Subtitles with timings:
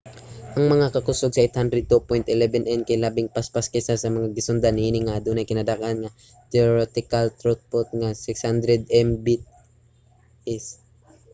[0.55, 5.49] ang mga kakusog sa 802.11n kay labing paspas kaysa sa mga gisundan niini nga adunay
[5.49, 6.15] kinadak-an nga
[6.51, 10.65] theoretical throughput nga 600mbit/s